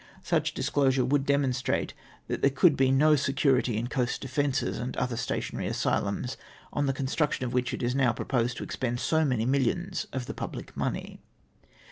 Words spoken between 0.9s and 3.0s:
would demonstrate that there could be